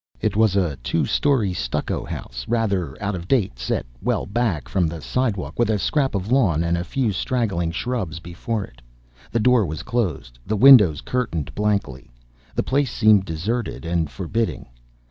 [0.19, 4.87] It was a two story stucco house, rather out of date, set well back from
[4.87, 8.81] the sidewalk, with a scrap of lawn and a few straggling shrubs before it.
[9.31, 12.09] The door was closed, the windows curtained blankly.
[12.55, 14.65] The place seemed deserted and forbidding.